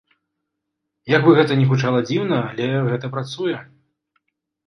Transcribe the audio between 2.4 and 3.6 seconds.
але гэта працуе.